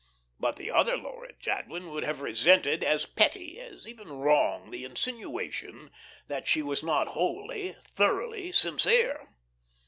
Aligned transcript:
But 0.39 0.55
the 0.55 0.71
other 0.71 0.97
Laura 0.97 1.31
Jadwin 1.39 1.91
would 1.91 2.01
have 2.03 2.21
resented 2.21 2.83
as 2.83 3.05
petty, 3.05 3.59
as 3.59 3.87
even 3.87 4.11
wrong, 4.13 4.71
the 4.71 4.83
insinuation 4.83 5.91
that 6.27 6.47
she 6.47 6.63
was 6.63 6.81
not 6.81 7.09
wholly, 7.09 7.75
thoroughly 7.87 8.51
sincere. 8.51 9.29